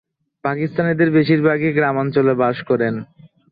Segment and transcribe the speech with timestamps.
[0.43, 2.93] পাকিস্তানিদের বেশিরভাগই গ্রামাঞ্চলে বাস করেন।